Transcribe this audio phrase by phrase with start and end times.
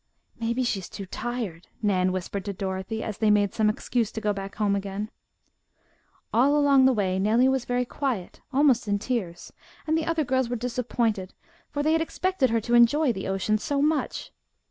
[0.39, 4.19] "Maybe she is too tired," Nan whispered to Dorothy, as they made some excuse to
[4.19, 5.11] go back home again.
[6.33, 9.53] All along the way Nellie was very quiet, almost in tears,
[9.85, 11.35] and the other girls were disappointed,
[11.69, 14.31] for they had expected her to enjoy the ocean so much.